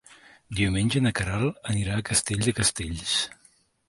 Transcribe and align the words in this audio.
Diumenge 0.59 1.01
na 1.07 1.11
Queralt 1.19 1.69
anirà 1.73 1.97
a 1.97 2.05
Castell 2.11 2.41
de 2.47 2.55
Castells. 2.61 3.13